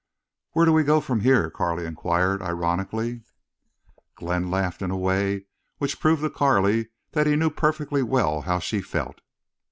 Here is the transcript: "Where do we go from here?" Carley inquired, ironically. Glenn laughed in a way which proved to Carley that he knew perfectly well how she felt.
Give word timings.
"Where 0.53 0.65
do 0.65 0.73
we 0.73 0.83
go 0.83 0.99
from 0.99 1.19
here?" 1.19 1.51
Carley 1.51 1.85
inquired, 1.85 2.41
ironically. 2.41 3.21
Glenn 4.15 4.49
laughed 4.49 4.81
in 4.81 4.89
a 4.89 4.97
way 4.97 5.45
which 5.77 5.99
proved 5.99 6.23
to 6.23 6.29
Carley 6.31 6.89
that 7.11 7.27
he 7.27 7.35
knew 7.35 7.51
perfectly 7.51 8.01
well 8.01 8.41
how 8.41 8.57
she 8.57 8.81
felt. 8.81 9.21